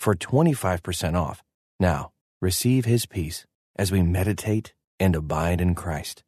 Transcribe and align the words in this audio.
for 0.00 0.14
25% 0.14 1.14
off. 1.14 1.42
Now, 1.78 2.10
receive 2.40 2.86
his 2.86 3.06
peace 3.06 3.46
as 3.76 3.92
we 3.92 4.02
meditate 4.02 4.74
and 4.98 5.14
abide 5.14 5.60
in 5.60 5.74
Christ. 5.74 6.24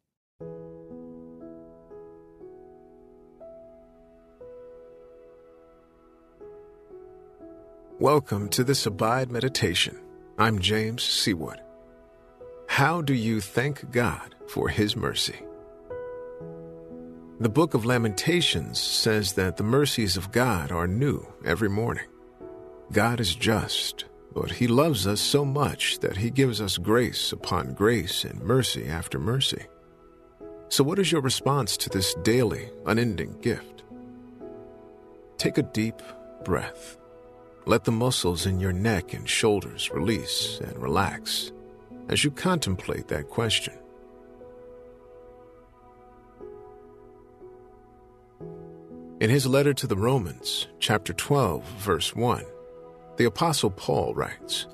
Welcome 7.99 8.49
to 8.49 8.63
this 8.63 8.85
Abide 8.85 9.31
Meditation. 9.31 9.97
I'm 10.37 10.59
James 10.59 11.03
Seawood. 11.03 11.59
How 12.67 13.01
do 13.01 13.13
you 13.13 13.39
thank 13.39 13.91
God 13.91 14.35
for 14.47 14.67
His 14.67 14.95
mercy? 14.95 15.39
The 17.39 17.49
book 17.49 17.75
of 17.75 17.85
Lamentations 17.85 18.79
says 18.79 19.33
that 19.33 19.57
the 19.57 19.63
mercies 19.63 20.17
of 20.17 20.31
God 20.31 20.71
are 20.71 20.87
new 20.87 21.25
every 21.45 21.69
morning. 21.69 22.05
God 22.91 23.19
is 23.19 23.35
just, 23.35 24.05
but 24.33 24.51
He 24.51 24.67
loves 24.67 25.07
us 25.07 25.21
so 25.21 25.45
much 25.45 25.99
that 25.99 26.17
He 26.17 26.29
gives 26.29 26.61
us 26.61 26.77
grace 26.77 27.31
upon 27.31 27.73
grace 27.73 28.23
and 28.23 28.41
mercy 28.41 28.85
after 28.87 29.19
mercy. 29.19 29.65
So, 30.69 30.83
what 30.83 30.99
is 30.99 31.11
your 31.11 31.21
response 31.21 31.77
to 31.77 31.89
this 31.89 32.13
daily, 32.23 32.69
unending 32.85 33.39
gift? 33.41 33.83
Take 35.37 35.57
a 35.57 35.63
deep 35.63 36.01
breath. 36.43 36.97
Let 37.65 37.83
the 37.85 37.91
muscles 37.91 38.45
in 38.45 38.59
your 38.59 38.73
neck 38.73 39.13
and 39.13 39.27
shoulders 39.27 39.89
release 39.91 40.59
and 40.59 40.77
relax 40.77 41.51
as 42.09 42.23
you 42.23 42.31
contemplate 42.31 43.07
that 43.07 43.29
question. 43.29 43.73
In 49.19 49.29
his 49.29 49.47
letter 49.47 49.73
to 49.75 49.87
the 49.87 49.95
Romans, 49.95 50.67
chapter 50.79 51.13
12, 51.13 51.63
verse 51.63 52.13
1, 52.13 52.43
the 53.17 53.25
Apostle 53.25 53.69
Paul 53.69 54.13
writes, 54.13 54.67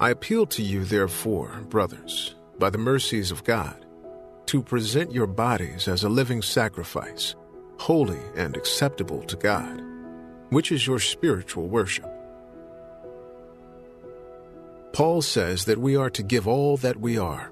I 0.00 0.10
appeal 0.10 0.46
to 0.46 0.62
you, 0.62 0.84
therefore, 0.84 1.60
brothers, 1.68 2.34
by 2.58 2.70
the 2.70 2.78
mercies 2.78 3.30
of 3.30 3.44
God, 3.44 3.84
to 4.46 4.62
present 4.62 5.12
your 5.12 5.26
bodies 5.26 5.88
as 5.88 6.04
a 6.04 6.08
living 6.08 6.42
sacrifice, 6.42 7.34
holy 7.78 8.20
and 8.36 8.56
acceptable 8.56 9.22
to 9.24 9.36
God, 9.36 9.82
which 10.50 10.70
is 10.70 10.86
your 10.86 11.00
spiritual 11.00 11.68
worship. 11.68 12.10
Paul 14.92 15.20
says 15.20 15.66
that 15.66 15.78
we 15.78 15.96
are 15.96 16.10
to 16.10 16.22
give 16.22 16.48
all 16.48 16.78
that 16.78 16.98
we 16.98 17.18
are, 17.18 17.50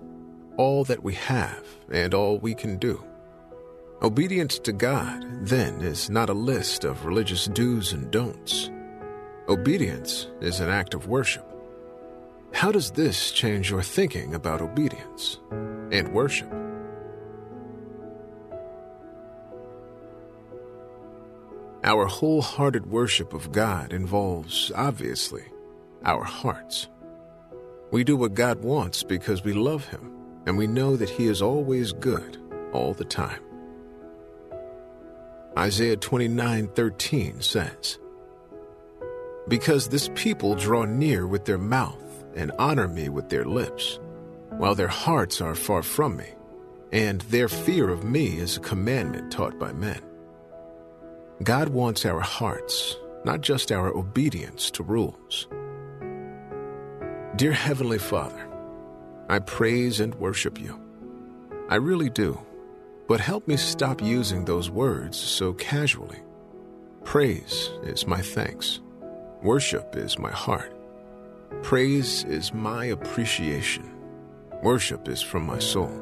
all 0.57 0.85
that 0.85 1.03
we 1.03 1.15
have, 1.15 1.63
and 1.91 2.15
all 2.15 2.39
we 2.39 2.55
can 2.55 2.79
do. 2.79 3.05
Obedience 4.03 4.59
to 4.61 4.73
God, 4.73 5.25
then, 5.47 5.81
is 5.83 6.09
not 6.09 6.31
a 6.31 6.35
list 6.35 6.85
of 6.85 7.05
religious 7.05 7.47
do's 7.47 7.93
and 7.93 8.11
don'ts. 8.11 8.71
Obedience 9.47 10.29
is 10.41 10.61
an 10.61 10.71
act 10.71 10.95
of 10.95 11.07
worship. 11.07 11.45
How 12.55 12.73
does 12.73 12.93
this 12.93 13.31
change 13.31 13.71
your 13.71 13.83
thinking 13.83 14.35
about 14.35 14.63
obedience 14.63 15.39
and 15.93 16.09
worship? 16.15 16.51
Our 21.83 22.07
wholehearted 22.07 22.87
worship 22.87 23.35
of 23.35 23.53
God 23.53 23.93
involves, 23.93 24.73
obviously, 24.75 25.45
our 26.07 26.25
hearts. 26.25 26.89
We 27.91 28.03
do 28.03 28.17
what 28.17 28.33
God 28.33 28.63
wants 28.63 29.03
because 29.03 29.45
we 29.45 29.53
love 29.53 29.85
Him 29.89 30.11
and 30.47 30.57
we 30.57 30.67
know 30.67 30.97
that 30.97 31.11
He 31.11 31.27
is 31.27 31.43
always 31.43 31.93
good 31.93 32.39
all 32.73 32.95
the 32.95 33.05
time. 33.05 33.43
Isaiah 35.59 35.99
29:13 35.99 37.43
says, 37.43 37.99
because 39.49 39.89
this 39.89 40.09
people 40.15 40.55
draw 40.55 40.85
near 40.85 41.27
with 41.27 41.45
their 41.45 41.59
mouth 41.59 42.25
and 42.35 42.53
honor 42.59 42.89
me 42.89 43.09
with 43.09 43.29
their 43.29 43.45
lips, 43.45 43.99
while 44.51 44.75
their 44.75 44.89
hearts 44.89 45.41
are 45.41 45.55
far 45.55 45.83
from 45.83 46.17
me, 46.17 46.29
and 46.93 47.21
their 47.23 47.49
fear 47.49 47.91
of 47.91 48.05
me 48.05 48.39
is 48.39 48.57
a 48.57 48.61
commandment 48.61 49.31
taught 49.31 49.59
by 49.59 49.73
men. 49.73 50.01
God 51.43 51.69
wants 51.69 52.07
our 52.07 52.21
hearts, 52.21 52.97
not 53.25 53.41
just 53.41 53.73
our 53.73 53.89
obedience 53.89 54.71
to 54.73 54.83
rules. 54.83 55.49
Dear 57.37 57.53
Heavenly 57.53 57.99
Father, 57.99 58.49
I 59.29 59.41
praise 59.41 60.01
and 60.01 60.15
worship 60.15 60.61
you. 60.61 60.81
I 61.69 61.77
really 61.77 62.11
do, 62.11 62.39
but 63.09 63.21
help 63.21 63.49
me 63.49 63.57
stop 63.57 64.01
using 64.01 64.45
those 64.45 64.71
words 64.71 65.19
so 65.19 65.53
casually. 65.55 66.21
Praise 67.03 67.71
is 67.83 68.07
my 68.07 68.21
thanks. 68.21 68.81
Worship 69.45 69.95
is 69.95 70.19
my 70.19 70.31
heart. 70.31 70.73
Praise 71.63 72.25
is 72.25 72.55
my 72.55 72.87
appreciation. 72.87 73.85
Worship 74.63 75.07
is 75.07 75.21
from 75.21 75.45
my 75.45 75.59
soul. 75.59 76.01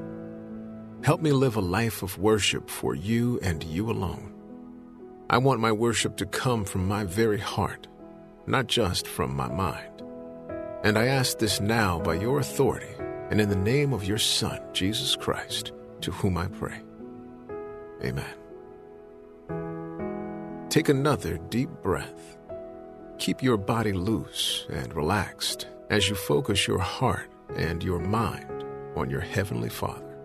Help 1.03 1.20
me 1.20 1.32
live 1.32 1.56
a 1.56 1.60
life 1.60 2.04
of 2.04 2.16
worship 2.19 2.70
for 2.70 2.94
you 2.94 3.41
and 3.42 3.64
you 3.64 3.91
alone. 3.91 4.32
I 5.28 5.38
want 5.38 5.58
my 5.58 5.72
worship 5.72 6.16
to 6.19 6.26
come 6.26 6.64
from 6.64 6.86
my 6.86 7.03
very 7.03 7.41
heart, 7.41 7.88
not 8.47 8.69
just 8.69 9.08
from 9.08 9.34
my 9.34 9.48
mind. 9.48 10.04
And 10.84 10.97
I 10.97 11.06
ask 11.06 11.38
this 11.38 11.60
now 11.60 11.98
by 11.98 12.14
your 12.14 12.38
authority 12.38 12.94
and 13.32 13.41
in 13.41 13.48
the 13.48 13.56
name 13.56 13.92
of 13.92 14.04
your 14.04 14.19
Son, 14.19 14.60
Jesus 14.72 15.16
Christ, 15.16 15.72
to 16.03 16.12
whom 16.12 16.38
I 16.38 16.47
pray. 16.47 16.80
Amen. 18.04 18.36
Take 20.69 20.88
another 20.88 21.38
deep 21.50 21.70
breath 21.82 22.38
Keep 23.22 23.41
your 23.41 23.56
body 23.56 23.93
loose 23.93 24.66
and 24.69 24.93
relaxed 24.94 25.69
as 25.91 26.09
you 26.09 26.16
focus 26.16 26.66
your 26.66 26.81
heart 26.81 27.31
and 27.55 27.81
your 27.81 28.00
mind 28.00 28.65
on 28.97 29.09
your 29.09 29.21
Heavenly 29.21 29.69
Father. 29.69 30.19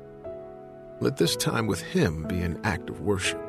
Let 1.00 1.16
this 1.16 1.36
time 1.36 1.68
with 1.68 1.80
Him 1.80 2.24
be 2.24 2.42
an 2.42 2.60
act 2.64 2.90
of 2.90 3.02
worship. 3.02 3.40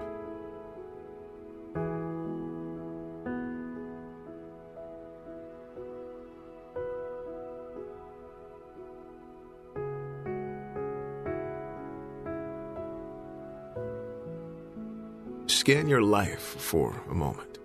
Scan 15.47 15.89
your 15.89 16.03
life 16.03 16.39
for 16.43 17.01
a 17.11 17.15
moment. 17.15 17.59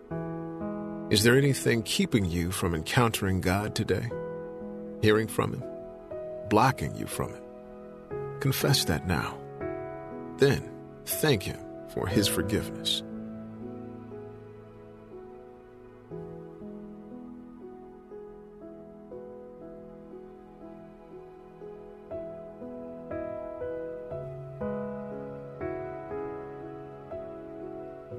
Is 1.13 1.21
there 1.21 1.37
anything 1.37 1.83
keeping 1.83 2.25
you 2.25 2.49
from 2.49 2.73
encountering 2.73 3.39
God 3.39 3.75
today? 3.75 4.09
Hearing 5.03 5.27
from 5.27 5.53
Him? 5.53 5.63
Blocking 6.49 6.95
you 6.95 7.05
from 7.05 7.35
it? 7.35 7.43
Confess 8.39 8.85
that 8.85 9.05
now. 9.05 9.37
Then 10.37 10.67
thank 11.05 11.43
Him 11.43 11.59
for 11.93 12.07
His 12.07 12.27
forgiveness. 12.27 13.03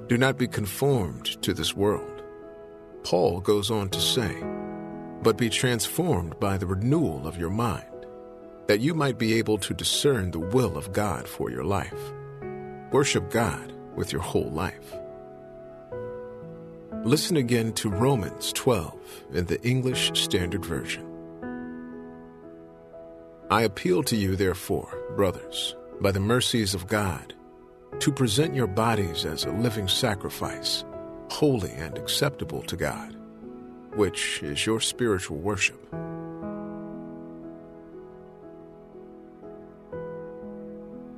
Do 0.06 0.16
not 0.16 0.38
be 0.38 0.46
conformed 0.46 1.42
to 1.42 1.52
this 1.52 1.74
world 1.74 2.13
Paul 3.04 3.40
goes 3.40 3.70
on 3.70 3.90
to 3.90 4.00
say, 4.00 4.34
But 5.22 5.36
be 5.36 5.50
transformed 5.50 6.40
by 6.40 6.56
the 6.56 6.66
renewal 6.66 7.28
of 7.28 7.36
your 7.36 7.50
mind, 7.50 8.06
that 8.66 8.80
you 8.80 8.94
might 8.94 9.18
be 9.18 9.34
able 9.34 9.58
to 9.58 9.74
discern 9.74 10.30
the 10.30 10.38
will 10.38 10.78
of 10.78 10.92
God 10.92 11.28
for 11.28 11.50
your 11.50 11.64
life. 11.64 12.12
Worship 12.92 13.30
God 13.30 13.72
with 13.94 14.10
your 14.10 14.22
whole 14.22 14.50
life. 14.50 14.96
Listen 17.04 17.36
again 17.36 17.74
to 17.74 17.90
Romans 17.90 18.54
12 18.54 18.98
in 19.34 19.44
the 19.44 19.62
English 19.62 20.18
Standard 20.18 20.64
Version. 20.64 21.06
I 23.50 23.62
appeal 23.62 24.02
to 24.04 24.16
you, 24.16 24.34
therefore, 24.34 24.98
brothers, 25.14 25.76
by 26.00 26.10
the 26.10 26.20
mercies 26.20 26.72
of 26.72 26.86
God, 26.86 27.34
to 27.98 28.10
present 28.10 28.54
your 28.54 28.66
bodies 28.66 29.26
as 29.26 29.44
a 29.44 29.50
living 29.50 29.88
sacrifice 29.88 30.84
holy 31.30 31.72
and 31.72 31.96
acceptable 31.96 32.62
to 32.62 32.76
God, 32.76 33.16
which 33.94 34.42
is 34.42 34.66
your 34.66 34.80
spiritual 34.80 35.38
worship. 35.38 35.80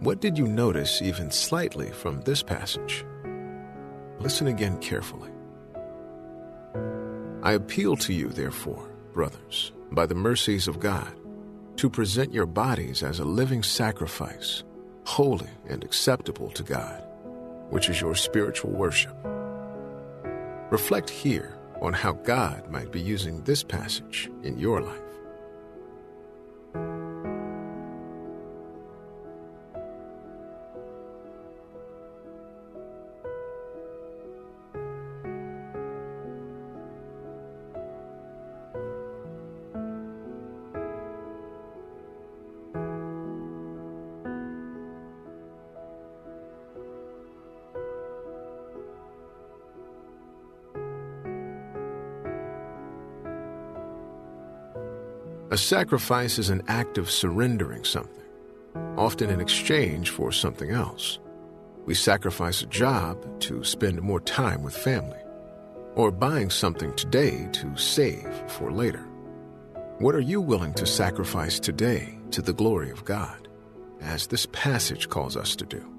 What 0.00 0.20
did 0.20 0.38
you 0.38 0.46
notice 0.46 1.02
even 1.02 1.30
slightly 1.30 1.90
from 1.90 2.20
this 2.20 2.42
passage? 2.42 3.04
Listen 4.20 4.46
again 4.46 4.78
carefully. 4.78 5.30
I 7.42 7.52
appeal 7.52 7.96
to 7.96 8.12
you, 8.12 8.28
therefore, 8.28 8.88
brothers, 9.12 9.72
by 9.90 10.06
the 10.06 10.14
mercies 10.14 10.68
of 10.68 10.80
God, 10.80 11.12
to 11.76 11.90
present 11.90 12.32
your 12.32 12.46
bodies 12.46 13.02
as 13.02 13.18
a 13.18 13.24
living 13.24 13.62
sacrifice, 13.62 14.64
holy 15.04 15.50
and 15.68 15.82
acceptable 15.82 16.50
to 16.50 16.62
God, 16.62 17.02
which 17.70 17.88
is 17.88 18.00
your 18.00 18.14
spiritual 18.14 18.70
worship. 18.70 19.15
Reflect 20.70 21.08
here 21.08 21.56
on 21.80 21.92
how 21.92 22.12
God 22.12 22.68
might 22.68 22.90
be 22.90 23.00
using 23.00 23.42
this 23.44 23.62
passage 23.62 24.30
in 24.42 24.58
your 24.58 24.80
life. 24.80 25.05
A 55.56 55.58
sacrifice 55.58 56.38
is 56.38 56.50
an 56.50 56.60
act 56.68 56.98
of 56.98 57.10
surrendering 57.10 57.82
something, 57.82 58.26
often 58.98 59.30
in 59.30 59.40
exchange 59.40 60.10
for 60.10 60.30
something 60.30 60.68
else. 60.68 61.18
We 61.86 61.94
sacrifice 61.94 62.60
a 62.60 62.66
job 62.66 63.40
to 63.40 63.64
spend 63.64 64.02
more 64.02 64.20
time 64.20 64.62
with 64.62 64.76
family, 64.76 65.16
or 65.94 66.10
buying 66.10 66.50
something 66.50 66.94
today 66.94 67.48
to 67.52 67.74
save 67.74 68.30
for 68.48 68.70
later. 68.70 69.08
What 69.98 70.14
are 70.14 70.20
you 70.20 70.42
willing 70.42 70.74
to 70.74 70.84
sacrifice 70.84 71.58
today 71.58 72.18
to 72.32 72.42
the 72.42 72.52
glory 72.52 72.90
of 72.90 73.06
God, 73.06 73.48
as 74.02 74.26
this 74.26 74.44
passage 74.52 75.08
calls 75.08 75.38
us 75.38 75.56
to 75.56 75.64
do? 75.64 75.95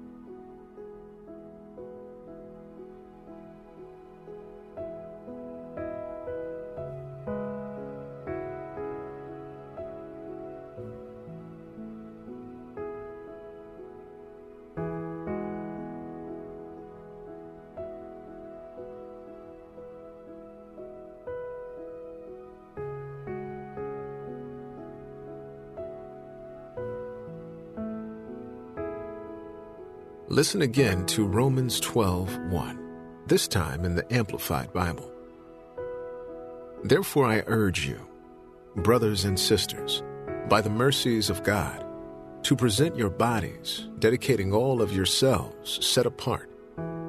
Listen 30.38 30.62
again 30.62 31.04
to 31.06 31.26
Romans 31.26 31.80
12 31.80 32.38
1, 32.52 33.24
this 33.26 33.48
time 33.48 33.84
in 33.84 33.96
the 33.96 34.14
Amplified 34.14 34.72
Bible. 34.72 35.10
Therefore, 36.84 37.26
I 37.26 37.42
urge 37.48 37.84
you, 37.84 37.98
brothers 38.76 39.24
and 39.24 39.36
sisters, 39.36 40.04
by 40.48 40.60
the 40.60 40.70
mercies 40.70 41.28
of 41.28 41.42
God, 41.42 41.84
to 42.44 42.54
present 42.54 42.94
your 42.94 43.10
bodies, 43.10 43.88
dedicating 43.98 44.52
all 44.52 44.80
of 44.80 44.92
yourselves 44.92 45.84
set 45.84 46.06
apart 46.06 46.48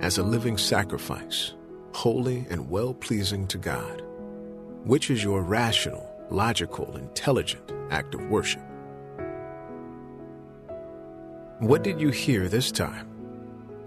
as 0.01 0.17
a 0.17 0.23
living 0.23 0.57
sacrifice, 0.57 1.53
holy 1.93 2.47
and 2.49 2.67
well 2.67 2.95
pleasing 2.95 3.45
to 3.49 3.59
God, 3.59 4.01
which 4.85 5.11
is 5.11 5.23
your 5.23 5.43
rational, 5.43 6.09
logical, 6.31 6.97
intelligent 6.97 7.71
act 7.91 8.15
of 8.15 8.21
worship. 8.23 8.63
What 11.59 11.83
did 11.83 12.01
you 12.01 12.09
hear 12.09 12.47
this 12.47 12.71
time? 12.71 13.18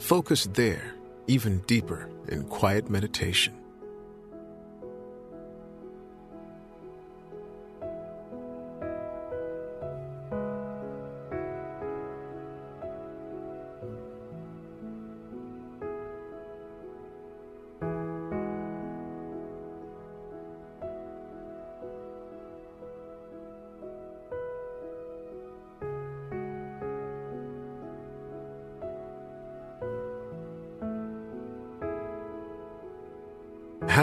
Focus 0.03 0.49
there, 0.53 0.95
even 1.29 1.61
deeper 1.61 2.11
in 2.27 2.43
quiet 2.49 2.91
meditation. 2.91 3.55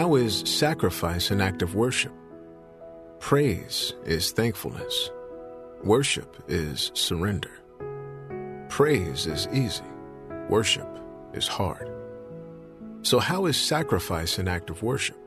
How 0.00 0.14
is 0.14 0.40
sacrifice 0.46 1.30
an 1.30 1.42
act 1.42 1.60
of 1.60 1.74
worship? 1.74 2.14
Praise 3.18 3.92
is 4.06 4.32
thankfulness. 4.32 5.10
Worship 5.84 6.42
is 6.48 6.90
surrender. 6.94 7.50
Praise 8.70 9.26
is 9.26 9.46
easy. 9.52 9.84
Worship 10.48 10.88
is 11.34 11.46
hard. 11.46 11.90
So, 13.02 13.18
how 13.18 13.44
is 13.44 13.58
sacrifice 13.58 14.38
an 14.38 14.48
act 14.48 14.70
of 14.70 14.82
worship? 14.82 15.19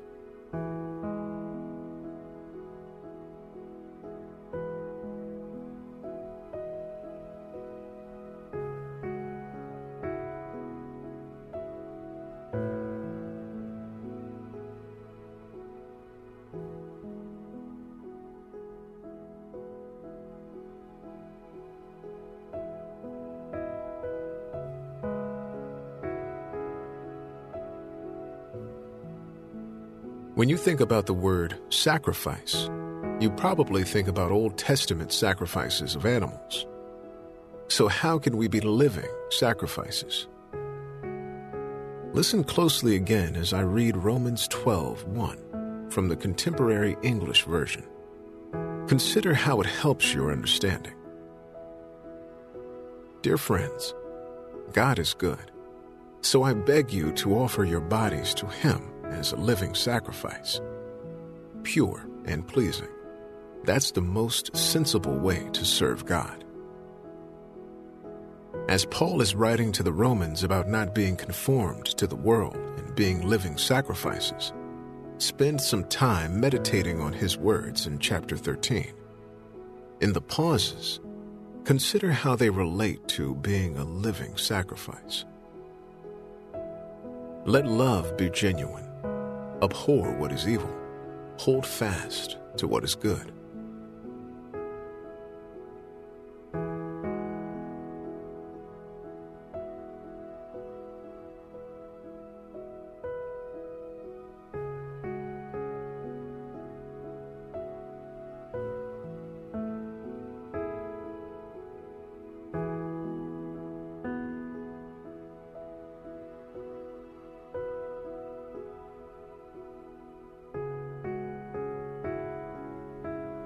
When 30.36 30.50
you 30.50 30.58
think 30.58 30.80
about 30.80 31.06
the 31.06 31.14
word 31.14 31.60
sacrifice, 31.70 32.68
you 33.20 33.30
probably 33.30 33.84
think 33.84 34.08
about 34.08 34.32
Old 34.32 34.58
Testament 34.58 35.12
sacrifices 35.12 35.94
of 35.94 36.08
animals. 36.08 36.66
So, 37.68 37.88
how 37.88 38.18
can 38.18 38.36
we 38.36 38.48
be 38.48 38.60
living 38.60 39.12
sacrifices? 39.30 40.28
Listen 42.14 42.44
closely 42.44 42.96
again 42.96 43.36
as 43.36 43.54
I 43.54 43.60
read 43.60 43.96
Romans 43.96 44.48
12 44.48 45.04
1 45.04 45.92
from 45.92 46.08
the 46.08 46.16
Contemporary 46.16 46.98
English 47.04 47.44
Version. 47.44 47.84
Consider 48.88 49.36
how 49.36 49.62
it 49.62 49.68
helps 49.68 50.16
your 50.16 50.32
understanding. 50.32 50.96
Dear 53.22 53.38
friends, 53.38 53.94
God 54.72 54.98
is 54.98 55.14
good, 55.14 55.52
so 56.22 56.42
I 56.42 56.56
beg 56.56 56.92
you 56.92 57.12
to 57.14 57.36
offer 57.36 57.64
your 57.64 57.82
bodies 57.82 58.34
to 58.34 58.48
Him 58.48 58.93
as 59.14 59.32
a 59.32 59.38
living 59.38 59.76
sacrifice, 59.76 60.60
pure 61.64 62.06
and 62.26 62.48
pleasing. 62.48 62.90
That's 63.64 63.92
the 63.92 64.02
most 64.02 64.56
sensible 64.56 65.18
way 65.18 65.50
to 65.54 65.64
serve 65.64 66.06
God. 66.06 66.44
As 68.70 68.86
Paul 68.86 69.22
is 69.22 69.36
writing 69.36 69.72
to 69.74 69.84
the 69.84 69.94
Romans 69.94 70.44
about 70.44 70.70
not 70.70 70.96
being 70.96 71.16
conformed 71.16 71.86
to 71.98 72.08
the 72.08 72.16
world 72.16 72.56
and 72.56 72.96
being 72.96 73.28
living 73.28 73.58
sacrifices, 73.58 74.54
spend 75.18 75.60
some 75.60 75.84
time 75.86 76.40
meditating 76.40 77.00
on 77.00 77.14
his 77.14 77.38
words 77.38 77.88
in 77.88 78.00
chapter 78.00 78.38
13. 78.38 78.94
In 80.02 80.14
the 80.14 80.22
pauses, 80.22 81.00
consider 81.66 82.12
how 82.12 82.36
they 82.36 82.50
relate 82.50 83.08
to 83.10 83.36
being 83.36 83.78
a 83.78 83.84
living 83.84 84.38
sacrifice. 84.38 85.26
Let 87.46 87.66
love 87.68 88.16
be 88.16 88.30
genuine. 88.30 88.93
Abhor 89.64 90.12
what 90.20 90.34
is 90.34 90.46
evil. 90.46 90.70
Hold 91.38 91.66
fast 91.66 92.38
to 92.58 92.68
what 92.68 92.84
is 92.84 92.96
good. 92.96 93.32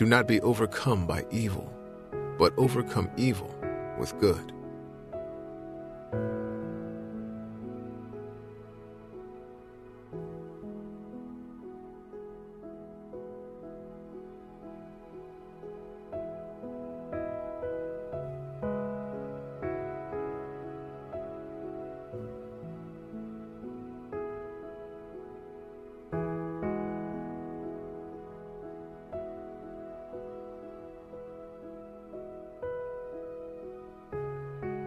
Do 0.00 0.06
not 0.06 0.26
be 0.26 0.40
overcome 0.40 1.06
by 1.06 1.26
evil, 1.30 1.70
but 2.38 2.54
overcome 2.56 3.10
evil 3.18 3.54
with 3.98 4.18
good. 4.18 4.50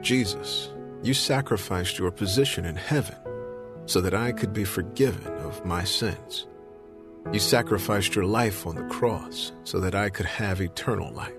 Jesus, 0.04 0.70
you 1.02 1.14
sacrificed 1.14 1.98
your 1.98 2.12
position 2.12 2.66
in 2.66 2.76
heaven 2.76 3.16
so 3.86 4.02
that 4.02 4.14
I 4.14 4.34
could 4.34 4.54
be 4.54 4.66
forgiven 4.66 5.34
of 5.38 5.66
my 5.66 5.86
sins. 5.86 6.46
You 7.32 7.40
sacrificed 7.40 8.14
your 8.14 8.26
life 8.26 8.68
on 8.68 8.76
the 8.76 8.84
cross 8.94 9.54
so 9.64 9.80
that 9.80 9.96
I 9.96 10.10
could 10.10 10.26
have 10.26 10.60
eternal 10.60 11.12
life. 11.14 11.32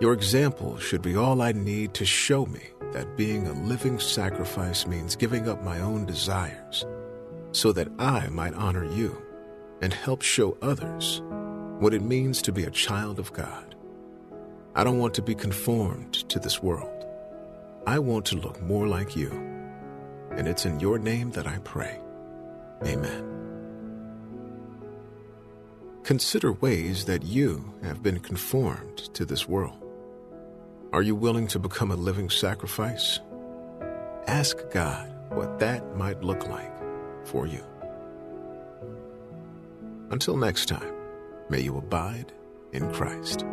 Your 0.00 0.12
example 0.12 0.78
should 0.78 1.02
be 1.02 1.16
all 1.16 1.42
I 1.42 1.50
need 1.50 1.94
to 1.94 2.06
show 2.06 2.46
me 2.46 2.62
that 2.92 3.16
being 3.16 3.48
a 3.48 3.52
living 3.52 3.98
sacrifice 3.98 4.86
means 4.86 5.16
giving 5.16 5.48
up 5.48 5.64
my 5.64 5.80
own 5.80 6.06
desires 6.06 6.86
so 7.50 7.72
that 7.72 7.88
I 7.98 8.28
might 8.28 8.54
honor 8.54 8.84
you 8.84 9.20
and 9.82 9.92
help 9.92 10.22
show 10.22 10.56
others 10.62 11.22
what 11.80 11.92
it 11.92 12.02
means 12.02 12.40
to 12.42 12.52
be 12.52 12.64
a 12.64 12.70
child 12.70 13.18
of 13.18 13.32
God. 13.32 13.74
I 14.76 14.84
don't 14.84 14.98
want 14.98 15.14
to 15.14 15.22
be 15.22 15.34
conformed 15.34 16.14
to 16.28 16.38
this 16.38 16.62
world. 16.62 16.97
I 17.88 17.98
want 17.98 18.26
to 18.26 18.36
look 18.36 18.60
more 18.60 18.86
like 18.86 19.16
you. 19.16 19.30
And 20.32 20.46
it's 20.46 20.66
in 20.66 20.78
your 20.78 20.98
name 20.98 21.30
that 21.30 21.46
I 21.46 21.56
pray. 21.60 21.98
Amen. 22.84 23.24
Consider 26.04 26.52
ways 26.52 27.06
that 27.06 27.22
you 27.22 27.72
have 27.82 28.02
been 28.02 28.20
conformed 28.20 28.98
to 29.14 29.24
this 29.24 29.48
world. 29.48 29.82
Are 30.92 31.00
you 31.00 31.14
willing 31.14 31.46
to 31.46 31.58
become 31.58 31.90
a 31.90 31.96
living 31.96 32.28
sacrifice? 32.28 33.20
Ask 34.26 34.58
God 34.70 35.10
what 35.30 35.58
that 35.60 35.96
might 35.96 36.22
look 36.22 36.46
like 36.46 36.74
for 37.24 37.46
you. 37.46 37.64
Until 40.10 40.36
next 40.36 40.66
time, 40.66 40.92
may 41.48 41.60
you 41.60 41.78
abide 41.78 42.34
in 42.72 42.92
Christ. 42.92 43.46